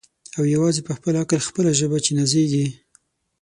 [0.37, 2.65] او یوازي په خپل عقل خپله ژبه چي نازیږي